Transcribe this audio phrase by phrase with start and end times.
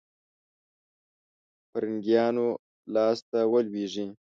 [1.69, 2.47] فرنګیانو
[2.93, 4.05] لاسته ولوېږي.